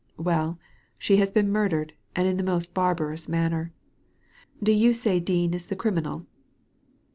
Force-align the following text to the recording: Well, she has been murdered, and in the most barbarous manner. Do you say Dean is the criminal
Well, 0.17 0.57
she 0.97 1.17
has 1.17 1.29
been 1.29 1.51
murdered, 1.51 1.93
and 2.15 2.27
in 2.27 2.37
the 2.37 2.41
most 2.43 2.73
barbarous 2.73 3.29
manner. 3.29 3.71
Do 4.63 4.71
you 4.71 4.93
say 4.93 5.19
Dean 5.19 5.53
is 5.53 5.67
the 5.67 5.75
criminal 5.75 6.25